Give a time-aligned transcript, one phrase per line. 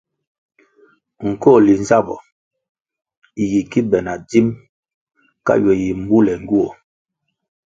[1.27, 2.15] Nkohli nzabpo
[3.51, 4.47] yi ki be na dzim
[5.45, 6.73] ka ywe yi mbule ngywuoh.